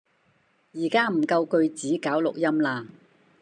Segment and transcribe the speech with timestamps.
[0.73, 2.87] 而家唔夠句子搞錄音喇